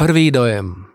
[0.00, 0.88] Prvý dojem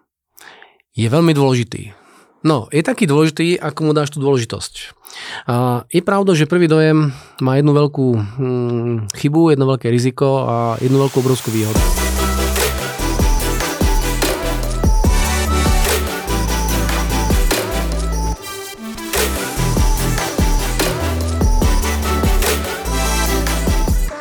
[0.97, 1.93] je veľmi dôležitý.
[2.41, 4.97] No, je taký dôležitý, ako mu dáš tú dôležitosť.
[5.45, 10.81] A je pravda, že prvý dojem má jednu veľkú hm, chybu, jedno veľké riziko a
[10.81, 12.04] jednu veľkú obrovskú výhodu.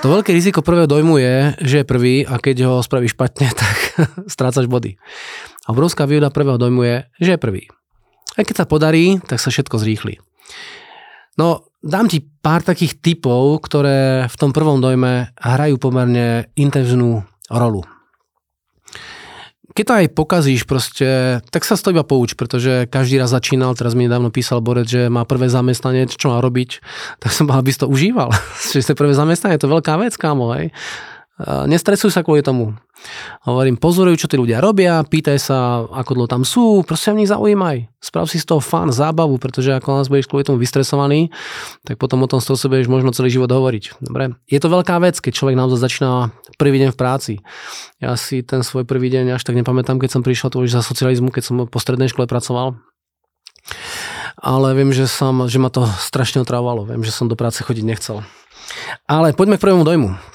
[0.04, 3.76] To veľké riziko prvého dojmu je, že je prvý a keď ho spravíš špatne, tak
[4.28, 5.00] strácaš body.
[5.64, 7.72] A obrovská výhoda prvého dojmu je, že je prvý.
[8.36, 10.20] A keď sa podarí, tak sa všetko zrýchli.
[11.40, 17.88] No, dám ti pár takých typov, ktoré v tom prvom dojme hrajú pomerne intenzívnu rolu
[19.74, 23.74] keď to aj pokazíš proste, tak sa z toho iba pouč, pretože každý raz začínal,
[23.74, 26.78] teraz mi nedávno písal Borec, že má prvé zamestnanie, čo má robiť,
[27.18, 28.30] tak som mal, aby si to užíval.
[28.72, 30.70] že ste prvé zamestnanie, to je veľká vec, kámo, hej.
[31.42, 32.78] Nestresuj sa kvôli tomu.
[33.42, 37.90] Hovorím, pozoruj, čo tí ľudia robia, pýtaj sa, ako dlho tam sú, proste v zaujímaj.
[37.98, 41.34] Sprav si z toho fan, zábavu, pretože ako nás budeš kvôli tomu vystresovaný,
[41.82, 43.98] tak potom o tom strese budeš možno celý život hovoriť.
[43.98, 44.38] Dobre?
[44.46, 47.32] Je to veľká vec, keď človek naozaj začína prvý deň v práci.
[47.98, 50.86] Ja si ten svoj prvý deň až tak nepamätám, keď som prišiel to už za
[50.86, 52.78] socializmu, keď som po strednej škole pracoval.
[54.38, 56.86] Ale viem, že, som, že ma to strašne otravovalo.
[56.86, 58.22] Viem, že som do práce chodiť nechcel.
[59.10, 60.33] Ale poďme k prvému dojmu.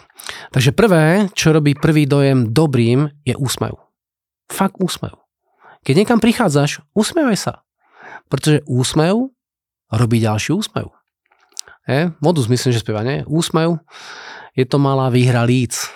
[0.49, 3.77] Takže prvé, čo robí prvý dojem dobrým, je úsmev.
[4.49, 5.13] Fakt úsmev.
[5.85, 7.53] Keď niekam prichádzaš, usmievaj sa.
[8.27, 9.29] Pretože úsmev
[9.93, 10.89] robí ďalší úsmev.
[11.89, 12.13] Je?
[12.21, 13.25] Modus myslím, že spieva, nie?
[13.25, 13.81] Úsmev
[14.57, 15.89] je to malá výhra líc.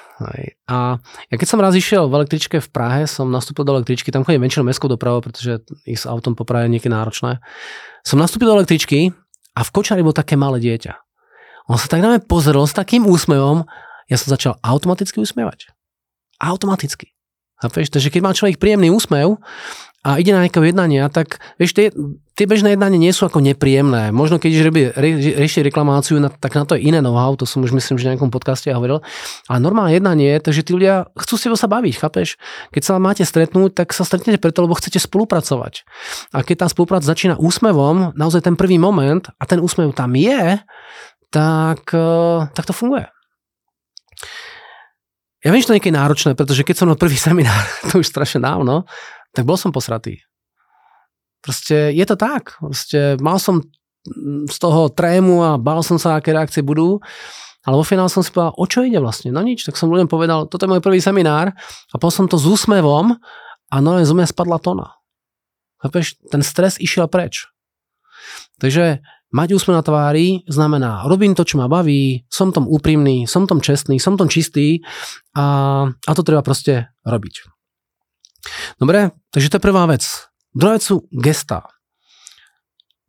[0.70, 4.24] A ja keď som raz išiel v električke v Prahe, som nastúpil do električky, tam
[4.24, 7.44] chodím väčšinou mestskou dopravou, pretože s autom po Prahe je niekedy náročné.
[8.06, 9.12] Som nastúpil do električky
[9.58, 10.94] a v kočari bol také malé dieťa.
[11.68, 13.68] On sa tak na mňa pozrel s takým úsmevom
[14.10, 15.72] ja som začal automaticky usmievať.
[16.42, 17.14] Automaticky.
[17.64, 17.88] Chápeš?
[17.96, 19.40] Takže keď má človek príjemný úsmev
[20.04, 21.88] a ide na nejaké jednania, tak vieš, tie,
[22.36, 24.12] tie bežné jednania nie sú ako nepríjemné.
[24.12, 27.96] Možno keď robí, rieši reklamáciu, tak na to je iné know-how, to som už myslím,
[27.96, 29.00] že v nejakom podcaste hovoril.
[29.48, 32.36] Ale normálne jednanie je, takže tí ľudia chcú si sa baviť, chápeš?
[32.76, 35.88] Keď sa máte stretnúť, tak sa stretnete preto, lebo chcete spolupracovať.
[36.36, 40.60] A keď tá spolupráca začína úsmevom, naozaj ten prvý moment a ten úsmev tam je,
[41.32, 43.08] tak, eh, tak to funguje.
[45.44, 48.44] Ja viem, že to je náročné, pretože keď som na prvý seminár, to už strašne
[48.44, 48.88] dávno,
[49.36, 50.24] tak bol som posratý.
[51.44, 52.56] Proste je to tak.
[52.64, 53.60] Proste mal som
[54.48, 57.04] z toho trému a bál som sa, aké reakcie budú.
[57.64, 59.32] Ale vo finále som si povedal, o čo ide vlastne?
[59.32, 61.56] No nič, tak som ľuďom povedal, toto je môj prvý seminár
[61.92, 63.16] a potom som to s úsmevom
[63.72, 65.00] a normálne zo mňa spadla tona.
[65.80, 66.20] Chápeš?
[66.28, 67.48] Ten stres išiel preč.
[68.60, 69.00] Takže
[69.34, 73.60] mať úsmev na tvári znamená, robím to, čo ma baví, som tom úprimný, som tom
[73.60, 74.86] čestný, som tom čistý
[75.34, 77.50] a, a to treba proste robiť.
[78.78, 80.04] Dobre, takže to je prvá vec.
[80.54, 81.66] Druhá vec sú gesta.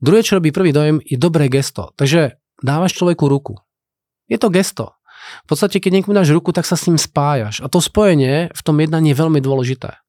[0.00, 1.92] Druhé, čo robí prvý dojem, je dobré gesto.
[1.96, 3.54] Takže dávaš človeku ruku.
[4.28, 4.96] Je to gesto.
[5.44, 7.64] V podstate, keď niekomu dáš ruku, tak sa s ním spájaš.
[7.64, 10.03] A to spojenie v tom jednaní je veľmi dôležité.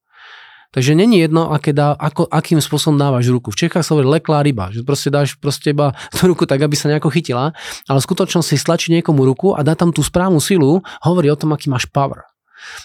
[0.75, 3.47] Takže není jedno, aké dá, ako, akým spôsobom dávaš ruku.
[3.55, 6.75] V Čechách sa hovorí leklá ryba, že proste dáš proste iba tú ruku tak, aby
[6.75, 7.55] sa nejako chytila,
[7.87, 11.55] ale v skutočnosti stlačí niekomu ruku a dá tam tú správnu silu, hovorí o tom,
[11.55, 12.27] aký máš power.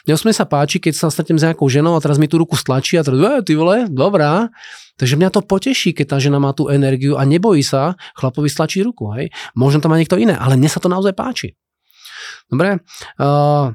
[0.07, 3.01] Mne sa páči, keď sa stretnem s nejakou ženou a teraz mi tú ruku stlačí
[3.01, 4.53] a teraz, e, ty vole, dobrá.
[5.01, 8.85] Takže mňa to poteší, keď tá žena má tú energiu a nebojí sa chlapovi stlačiť
[8.85, 9.09] ruku.
[9.17, 9.33] Hej.
[9.57, 11.57] Možno to má niekto iné, ale mne sa to naozaj páči.
[12.53, 12.85] Dobre.
[13.17, 13.73] Uh,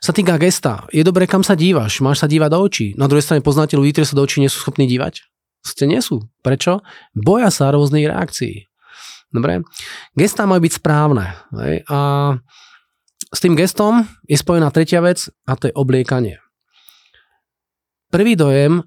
[0.00, 2.86] sa týka gesta, je dobré, kam sa dívaš, máš sa dívať do očí.
[3.00, 5.24] Na druhej strane poznáte ľudí, ktorí sa do očí nie sú schopní dívať?
[5.64, 6.28] Ste nie sú.
[6.44, 6.84] Prečo?
[7.16, 8.68] Boja sa rôznych reakcií.
[9.32, 9.64] Dobre?
[10.16, 11.36] Gestá majú byť správne.
[11.56, 11.84] Hej?
[11.88, 11.98] A
[13.30, 16.42] s tým gestom je spojená tretia vec a to je obliekanie.
[18.10, 18.82] Prvý dojem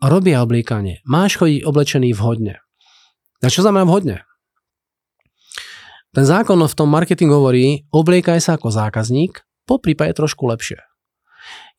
[0.00, 1.04] robia obliekanie.
[1.04, 2.64] Máš chodiť oblečený vhodne.
[3.44, 4.24] A čo znamená vhodne?
[6.12, 10.84] Ten zákon v tom marketingu hovorí, obliekaj sa ako zákazník, po prípade trošku lepšie.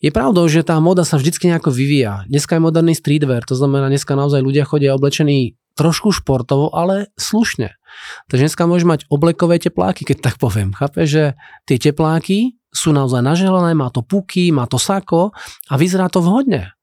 [0.01, 2.25] Je pravdou, že tá moda sa vždycky nejako vyvíja.
[2.25, 7.77] Dneska je moderný streetwear, to znamená, dneska naozaj ľudia chodia oblečení trošku športovo, ale slušne.
[8.27, 10.73] Takže dneska môžeš mať oblekové tepláky, keď tak poviem.
[10.73, 11.38] Chápe, že
[11.69, 15.31] tie tepláky sú naozaj naželené, má to puky, má to sako
[15.69, 16.73] a vyzerá to vhodne.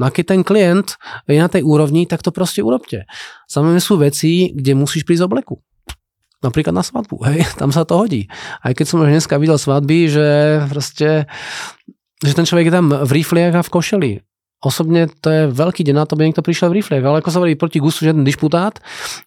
[0.00, 0.96] No a keď ten klient
[1.28, 3.04] je na tej úrovni, tak to proste urobte.
[3.52, 5.60] Samozrejme sú veci, kde musíš prísť obleku
[6.40, 8.28] napríklad na svadbu, hej, tam sa to hodí.
[8.64, 10.26] Aj keď som už dneska videl svadby, že
[10.68, 11.30] proste,
[12.20, 14.12] že ten človek je tam v rifliach a v košeli.
[14.60, 17.40] Osobne to je veľký deň na to, aby niekto prišiel v rifliach, ale ako sa
[17.40, 18.76] hovorí proti gustu žiaden disputát,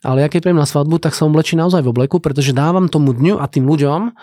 [0.05, 3.17] ale ja keď príjem na svadbu, tak sa oblečí naozaj v obleku, pretože dávam tomu
[3.17, 4.13] dňu a tým ľuďom,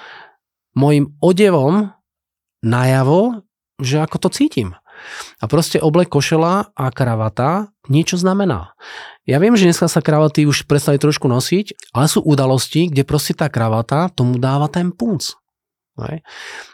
[0.78, 1.90] môjim odevom
[2.62, 3.42] najavo,
[3.82, 4.78] že ako to cítim.
[5.40, 8.74] A proste oblek košela a kravata niečo znamená.
[9.28, 13.36] Ja viem, že dneska sa kravaty už prestali trošku nosiť, ale sú udalosti, kde proste
[13.36, 15.36] tá kravata tomu dáva ten punc.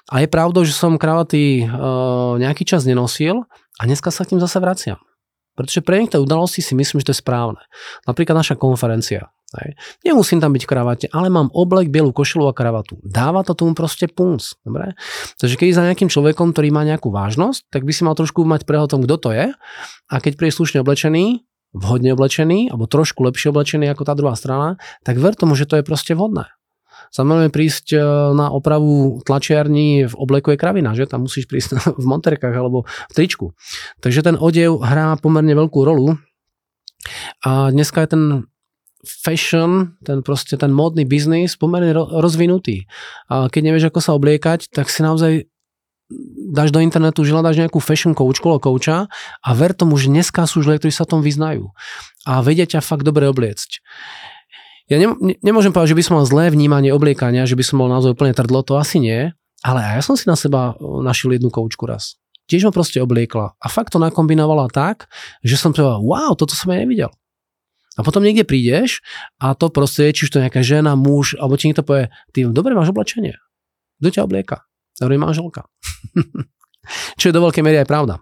[0.07, 3.43] A je pravdou, že som kravaty uh, nejaký čas nenosil
[3.77, 5.03] a dneska sa k tým zase vraciam.
[5.57, 7.59] Pretože pre niektoré udalosti si myslím, že to je správne.
[8.05, 9.33] Napríklad naša konferencia.
[9.55, 9.79] Hej.
[10.03, 12.99] Nemusím tam byť v kravate, ale mám oblek, bielu košelu a kravatu.
[13.07, 14.43] Dáva to tomu proste punc.
[14.67, 14.99] Dobre?
[15.39, 18.67] Takže keď za nejakým človekom, ktorý má nejakú vážnosť, tak by si mal trošku mať
[18.67, 19.47] prehľad tom, kto to je.
[20.11, 21.47] A keď príde slušne oblečený,
[21.79, 25.79] vhodne oblečený, alebo trošku lepšie oblečený ako tá druhá strana, tak ver tomu, že to
[25.79, 26.51] je proste vhodné.
[27.15, 27.99] Samozrejme prísť e,
[28.35, 31.07] na opravu tlačiarní v obleku je kravina, že?
[31.07, 33.55] Tam musíš prísť v monterkách alebo v tričku.
[34.03, 36.19] Takže ten odev hrá pomerne veľkú rolu.
[37.47, 38.23] A dneska je ten
[39.07, 42.91] fashion, ten proste ten módny biznis pomerne rozvinutý.
[43.31, 45.47] A keď nevieš, ako sa obliekať, tak si naozaj
[46.55, 49.11] dáš do internetu, že hľadáš nejakú fashion coachku alebo coacha
[49.43, 51.75] a ver tomu, že dneska sú ľudia, ktorí sa tom vyznajú
[52.23, 53.83] a vedia ťa fakt dobre obliecť.
[54.87, 57.83] Ja ne, ne, nemôžem povedať, že by som mal zlé vnímanie obliekania, že by som
[57.83, 59.35] mal naozaj úplne trdlo, to asi nie,
[59.67, 62.15] ale ja som si na seba e, našiel jednu koučku raz.
[62.47, 65.11] Tiež ma proste obliekla a fakt to nakombinovala tak,
[65.43, 67.11] že som povedal, wow, toto som aj nevidel.
[67.97, 69.01] A potom niekde prídeš
[69.41, 72.45] a to proste, či už to je nejaká žena, muž, alebo ti niekto povie, ty
[72.45, 73.41] dobre máš oblečenie.
[73.99, 74.57] Kto ťa oblieka?
[75.01, 75.65] Dobre, manželka.
[77.19, 78.21] Čo je do veľkej miery aj pravda.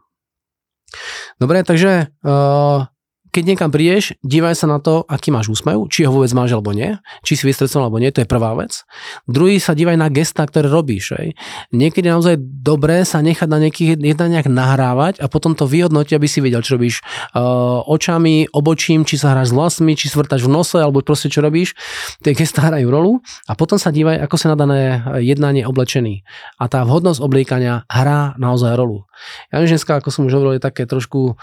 [1.42, 2.86] Dobre, takže uh,
[3.34, 6.70] keď niekam prídeš, dívaj sa na to, aký máš úsmev, či ho vôbec máš alebo
[6.70, 6.94] nie,
[7.26, 8.86] či si vystrecol alebo nie, to je prvá vec.
[9.26, 11.19] Druhý sa dívaj na gesta, ktoré robíš.
[11.19, 11.34] Aj.
[11.75, 16.28] Niekedy je naozaj dobré sa nechať na nejakých jednaniach nahrávať a potom to vyhodnotiť, aby
[16.31, 17.02] si vedel, čo robíš
[17.34, 21.42] uh, očami, obočím, či sa hráš s vlasmi, či svrtaš v nose, alebo proste čo
[21.42, 21.75] robíš.
[22.22, 23.19] Tie gesta hrajú rolu
[23.50, 26.22] a potom sa dívaj, ako sa na dané jednanie oblečený.
[26.62, 29.10] A tá vhodnosť obliekania hrá naozaj rolu.
[29.50, 31.34] Ja viem, že dneska, ako som už hovoril, je také trošku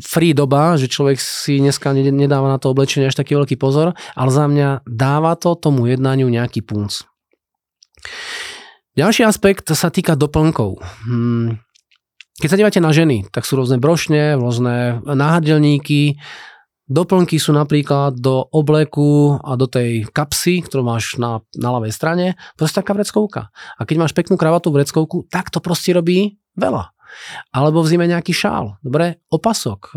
[0.00, 4.30] free doba, že človek si dneska nedáva na to oblečenie až taký veľký pozor, ale
[4.32, 7.04] za mňa dáva to tomu jednaniu nejaký punc.
[8.98, 10.82] Ďalší aspekt sa týka doplnkov.
[11.06, 11.62] Hmm.
[12.40, 16.16] Keď sa dívate na ženy, tak sú rôzne brošne, rôzne náhrdelníky,
[16.90, 22.26] Doplnky sú napríklad do obleku a do tej kapsy, ktorú máš na, na ľavej strane,
[22.58, 23.54] proste taká vreckovka.
[23.78, 26.90] A keď máš peknú kravatu vreckovku, tak to proste robí veľa.
[27.50, 29.94] Alebo v zime nejaký šál, dobre, opasok,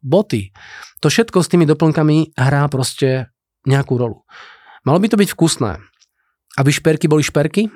[0.00, 0.50] boty.
[1.00, 3.32] To všetko s tými doplnkami hrá proste
[3.64, 4.24] nejakú rolu.
[4.84, 5.80] Malo by to byť vkusné.
[6.54, 7.66] Aby šperky boli šperky,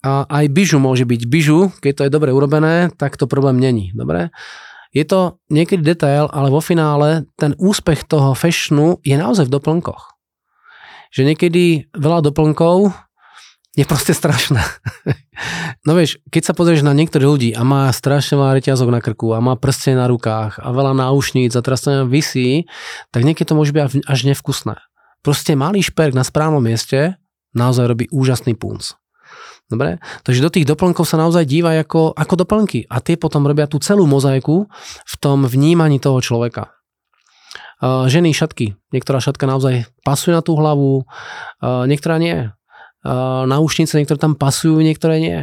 [0.00, 3.92] a aj bižu môže byť bižu, keď to je dobre urobené, tak to problém není.
[3.92, 4.32] Dobre?
[4.96, 10.16] Je to niekedy detail, ale vo finále ten úspech toho fashionu je naozaj v doplnkoch.
[11.12, 12.96] Že niekedy veľa doplnkov
[13.80, 14.60] je proste strašná.
[15.88, 19.32] No vieš, keď sa pozrieš na niektorých ľudí a má strašne má reťazok na krku
[19.32, 22.68] a má prste na rukách a veľa náušníc a teraz to vysí,
[23.08, 24.76] tak niekedy to môže byť až nevkusné.
[25.24, 27.16] Proste malý šperk na správnom mieste
[27.56, 28.92] naozaj robí úžasný punc.
[29.72, 29.96] Dobre?
[30.28, 33.80] Takže do tých doplnkov sa naozaj díva ako, ako doplnky a tie potom robia tú
[33.80, 34.68] celú mozaiku
[35.08, 36.76] v tom vnímaní toho človeka.
[37.80, 38.76] Uh, ženy šatky.
[38.92, 42.52] Niektorá šatka naozaj pasuje na tú hlavu, uh, niektorá nie
[43.48, 45.38] náušnice, niektoré tam pasujú, niektoré nie.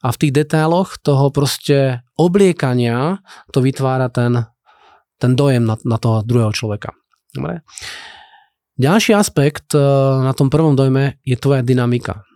[0.00, 3.20] A v tých detailoch toho proste obliekania
[3.52, 4.48] to vytvára ten,
[5.18, 6.96] ten dojem na, na toho druhého človeka.
[7.34, 7.66] Dobre?
[8.74, 9.82] Ďalší aspekt e,
[10.22, 12.26] na tom prvom dojme je tvoja dynamika.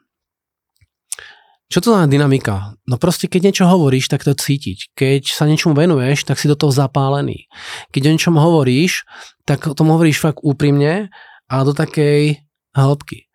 [1.69, 2.81] Čo to znamená dynamika?
[2.89, 4.97] No proste, keď niečo hovoríš, tak to cítiť.
[4.97, 7.45] Keď sa niečomu venuješ, tak si do toho zapálený.
[7.93, 9.05] Keď o niečom hovoríš,
[9.45, 11.13] tak o tom hovoríš fakt úprimne
[11.45, 12.41] a do takej
[12.73, 13.28] hĺbky.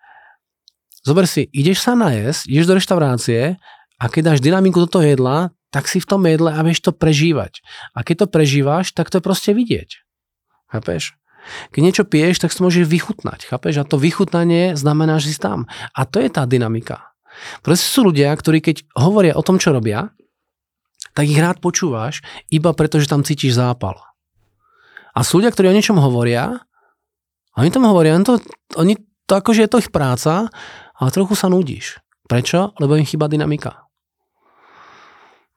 [1.03, 3.59] Zober si, ideš sa najesť, ideš do reštaurácie
[3.99, 6.91] a keď dáš dynamiku do toho jedla, tak si v tom jedle a vieš to
[6.95, 7.59] prežívať.
[7.91, 9.99] A keď to prežívaš, tak to je proste vidieť.
[10.71, 11.17] Chápeš?
[11.75, 13.51] Keď niečo piješ, tak si to môžeš vychutnať.
[13.51, 13.83] Chápeš?
[13.83, 15.67] A to vychutnanie znamená, že si tam.
[15.91, 17.11] A to je tá dynamika.
[17.65, 20.13] Proste sú ľudia, ktorí keď hovoria o tom, čo robia,
[21.17, 23.97] tak ich rád počúvaš, iba preto, že tam cítiš zápal.
[25.13, 26.63] A sú ľudia, ktorí o niečom hovoria,
[27.53, 28.35] oni tam hovoria, oni to,
[28.81, 28.93] oni,
[29.29, 30.49] to akože je to ich práca,
[30.97, 31.99] ale trochu sa nudíš.
[32.29, 32.71] Prečo?
[32.79, 33.83] Lebo im chýba dynamika.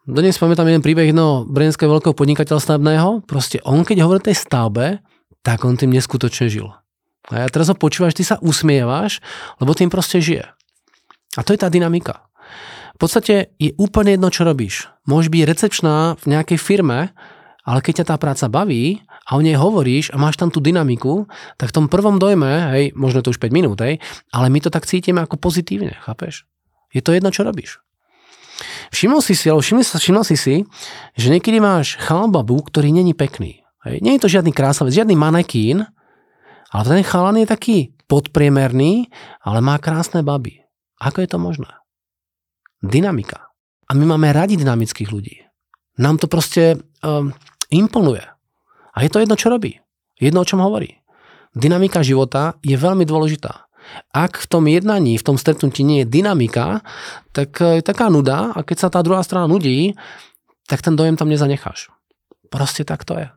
[0.06, 3.26] Dnes pamätám jeden príbeh jednoho brněnského veľkého podnikateľa stavebného.
[3.26, 5.02] Proste on, keď hovorí o tej stavbe,
[5.42, 6.70] tak on tým neskutočne žil.
[7.26, 9.18] A ja teraz ho počúvaš, ty sa usmievaš,
[9.58, 10.46] lebo tým proste žije.
[11.34, 12.22] A to je tá dynamika.
[12.94, 14.88] V podstate je úplne jedno, čo robíš.
[15.10, 17.10] Môžeš byť recepčná v nejakej firme,
[17.66, 21.26] ale keď ťa tá práca baví a o nej hovoríš a máš tam tú dynamiku,
[21.58, 23.98] tak v tom prvom dojme, hej, možno to už 5 minút, hej,
[24.30, 26.46] ale my to tak cítime ako pozitívne, chápeš?
[26.94, 27.82] Je to jedno, čo robíš.
[28.94, 30.54] Všimol si si, alebo všimol, všimol si si,
[31.18, 33.66] že niekedy máš chalbabu, ktorý není pekný.
[33.84, 34.00] Hej.
[34.00, 35.84] Nie je to žiadny krásavec, žiadny manekín,
[36.70, 39.10] ale ten chalan je taký podpriemerný,
[39.42, 40.62] ale má krásne baby.
[41.02, 41.68] Ako je to možné?
[42.80, 43.50] Dynamika.
[43.86, 45.36] A my máme radi dynamických ľudí.
[45.96, 47.32] Nám to proste um,
[47.70, 48.24] imponuje.
[48.96, 49.78] A je to jedno, čo robí.
[50.16, 50.96] Jedno, o čom hovorí.
[51.56, 53.68] Dynamika života je veľmi dôležitá.
[54.10, 56.82] Ak v tom jednaní, v tom stretnutí nie je dynamika,
[57.30, 59.94] tak je taká nuda a keď sa tá druhá strana nudí,
[60.66, 61.88] tak ten dojem tam nezanecháš.
[62.50, 63.28] Proste tak to je.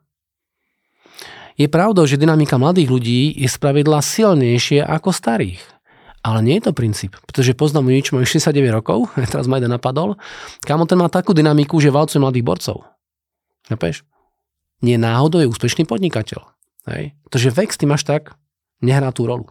[1.59, 5.59] Je pravdou, že dynamika mladých ľudí je spravidla silnejšie ako starých.
[6.19, 10.19] Ale nie je to princíp, pretože poznám čo majú 69 rokov, teraz ma jeden napadol,
[10.63, 12.83] kamo ten má takú dynamiku, že valcuje mladých borcov.
[13.67, 14.03] Chápeš?
[14.79, 16.41] Nie náhodou je úspešný podnikateľ.
[16.87, 17.15] Hej?
[17.27, 18.21] Pretože vek s tým až tak
[18.79, 19.47] nehrá tú rolu.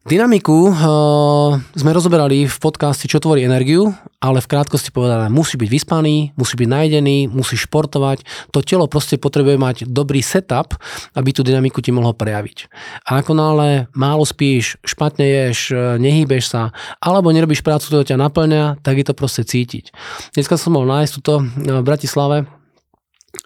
[0.00, 5.68] Dynamiku uh, sme rozoberali v podcaste Čo tvorí energiu, ale v krátkosti povedané, musí byť
[5.68, 8.24] vyspaný, musí byť najdený, musí športovať.
[8.56, 10.72] To telo proste potrebuje mať dobrý setup,
[11.12, 12.72] aby tú dynamiku ti mohlo prejaviť.
[13.12, 18.24] A ako nále málo spíš, špatne ješ, e, nehýbeš sa, alebo nerobíš prácu, ktorá ťa
[18.24, 19.92] naplňa, tak je to proste cítiť.
[20.32, 22.48] Dneska som bol nájsť tuto v Bratislave,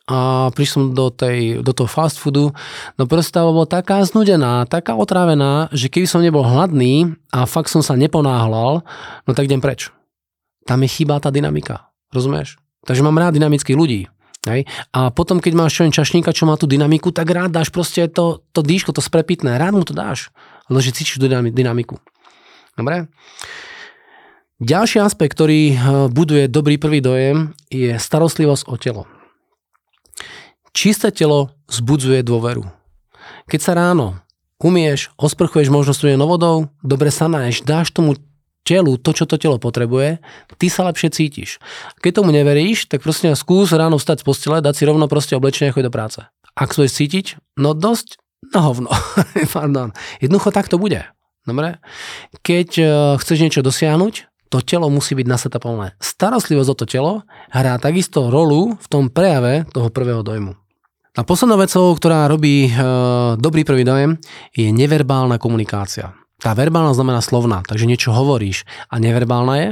[0.05, 2.53] a prišiel som do, tej, do toho fast foodu,
[3.01, 7.81] no predstava bola taká znudená, taká otrávená, že keby som nebol hladný a fakt som
[7.81, 8.85] sa neponáhľal,
[9.25, 9.89] no tak idem preč.
[10.69, 12.61] Tam je chýba tá dynamika, rozumieš?
[12.85, 14.01] Takže mám rád dynamických ľudí.
[14.45, 14.69] Hej?
[14.93, 18.45] A potom, keď máš čo čašníka, čo má tú dynamiku, tak rád dáš proste to,
[18.53, 20.29] to dýško, to sprepitné, rád mu to dáš,
[20.69, 21.97] ale že cítiš tú dynamiku.
[22.77, 23.09] Dobre?
[24.61, 25.79] Ďalší aspekt, ktorý eh,
[26.13, 29.03] buduje dobrý prvý dojem, je starostlivosť o telo.
[30.75, 32.67] Čisté telo zbudzuje dôveru.
[33.47, 34.19] Keď sa ráno
[34.59, 38.19] umieš, osprchuješ možno studenou vodou, dobre sa náješ, dáš tomu
[38.67, 40.19] telu to, čo to telo potrebuje,
[40.59, 41.63] ty sa lepšie cítiš.
[42.03, 45.71] Keď tomu neveríš, tak proste skús ráno vstať z postele, dať si rovno proste oblečenie
[45.71, 46.27] a do práce.
[46.59, 48.19] Ak chceš cítiť, no dosť,
[48.51, 48.91] no hovno.
[49.55, 49.93] Pardon.
[50.19, 51.05] Jednoducho tak to bude.
[51.45, 51.79] Dobre?
[52.41, 52.89] Keď uh,
[53.21, 55.93] chceš niečo dosiahnuť, to telo musí byť nasetapované.
[56.01, 57.13] Starostlivosť o to telo
[57.53, 60.64] hrá takisto rolu v tom prejave toho prvého dojmu.
[61.15, 62.71] A poslednou vecou, ktorá robí e,
[63.39, 64.19] dobrý prvý dojem,
[64.51, 66.11] je neverbálna komunikácia.
[66.43, 69.69] Tá verbálna znamená slovná, takže niečo hovoríš a neverbálna je,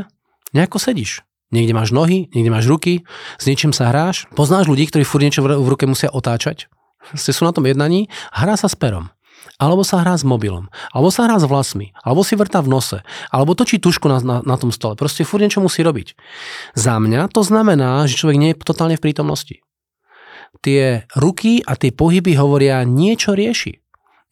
[0.54, 1.26] nejako sedíš.
[1.50, 3.02] Niekde máš nohy, niekde máš ruky,
[3.42, 4.30] s niečím sa hráš.
[4.38, 6.70] Poznáš ľudí, ktorí furt niečo v ruke musia otáčať?
[7.18, 9.10] Ste sú na tom jednaní, hrá sa s perom.
[9.58, 13.02] Alebo sa hrá s mobilom, alebo sa hrá s vlasmi, alebo si vrtá v nose,
[13.34, 14.94] alebo točí tušku na, na, na tom stole.
[14.94, 16.14] Proste furt niečo musí robiť.
[16.78, 19.58] Za mňa to znamená, že človek nie je totálne v prítomnosti
[20.60, 23.80] tie ruky a tie pohyby hovoria niečo rieši.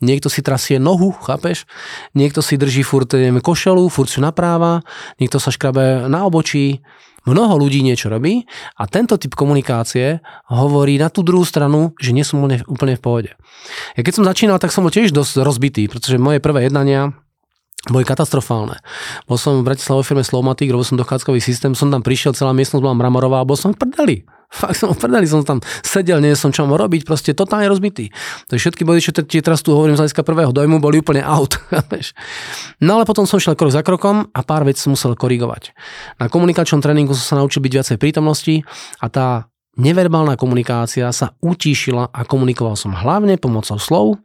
[0.01, 1.69] Niekto si trasie nohu, chápeš?
[2.17, 4.81] Niekto si drží furt neviem, košelu, furt si napráva,
[5.21, 6.81] niekto sa škrabe na obočí.
[7.29, 8.49] Mnoho ľudí niečo robí
[8.81, 13.31] a tento typ komunikácie hovorí na tú druhú stranu, že nie som úplne v pohode.
[13.93, 17.13] Ja keď som začínal, tak som bol tiež dosť rozbitý, pretože moje prvé jednania
[17.93, 18.81] boli katastrofálne.
[19.29, 22.81] Bol som v Bratislave firme Slowmatic, robil som dochádzkový systém, som tam prišiel, celá miestnosť
[22.81, 24.17] bola mramorová a bol som v prdeli.
[24.51, 28.11] Fakt som prdeli, som tam sedel, nie som čo mal robiť, proste totálne rozbitý.
[28.51, 31.55] To všetky body, čo ti teraz tu hovorím z hľadiska prvého dojmu, boli úplne out.
[32.85, 35.71] no ale potom som šiel krok za krokom a pár vecí som musel korigovať.
[36.19, 38.67] Na komunikačnom tréningu som sa naučil byť viacej prítomnosti
[38.99, 39.47] a tá
[39.79, 44.19] neverbálna komunikácia sa utíšila a komunikoval som hlavne pomocou slov,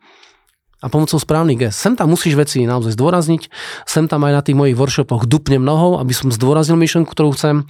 [0.85, 1.81] a pomocou správnych gest.
[1.81, 3.49] Sem tam musíš veci naozaj zdôrazniť,
[3.89, 7.65] sem tam aj na tých mojich workshopoch dupnem nohou, aby som zdôraznil myšlenku, ktorú chcem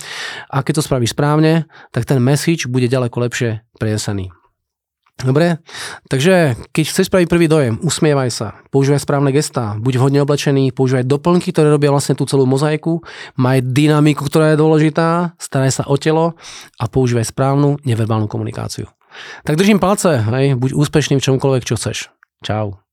[0.52, 4.36] a keď to spravíš správne, tak ten message bude ďaleko lepšie prejesený.
[5.16, 5.64] Dobre,
[6.12, 11.08] takže keď chceš spraviť prvý dojem, usmievaj sa, používaj správne gestá, buď vhodne oblečený, používaj
[11.08, 13.00] doplnky, ktoré robia vlastne tú celú mozaiku,
[13.40, 16.36] maj dynamiku, ktorá je dôležitá, staraj sa o telo
[16.76, 18.92] a používaj správnu neverbálnu komunikáciu.
[19.48, 22.12] Tak držím palce, hej, buď úspešný v čomkoľvek, čo chceš.
[22.44, 22.85] Čau.